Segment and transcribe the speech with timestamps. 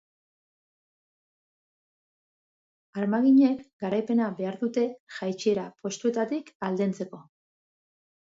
[3.01, 4.87] Armaginek garaipena behar dute
[5.19, 7.21] jaitsiera postuetatik aldentzeko.